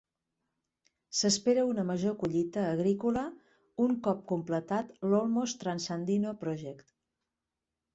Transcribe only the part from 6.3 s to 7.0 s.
Project.